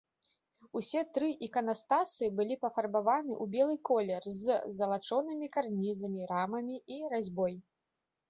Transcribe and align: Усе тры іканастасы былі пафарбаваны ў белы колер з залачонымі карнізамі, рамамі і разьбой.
Усе 0.79 1.01
тры 1.15 1.27
іканастасы 1.47 2.29
былі 2.37 2.55
пафарбаваны 2.63 3.33
ў 3.35 3.45
белы 3.55 3.75
колер 3.89 4.23
з 4.39 4.57
залачонымі 4.77 5.49
карнізамі, 5.57 6.21
рамамі 6.33 6.75
і 6.97 7.01
разьбой. 7.13 7.53